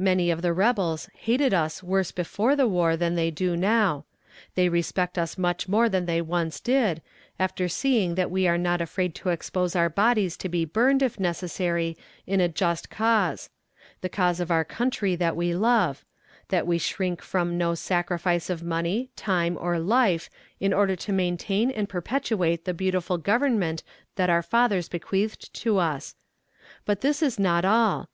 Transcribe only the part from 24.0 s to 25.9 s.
that our fathers bequeathed to